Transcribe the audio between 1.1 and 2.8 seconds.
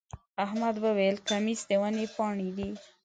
کمیس د ونې پاڼې دی.